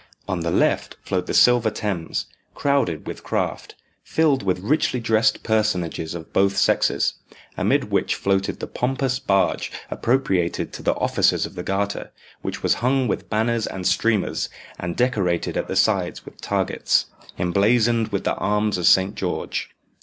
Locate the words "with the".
18.07-18.33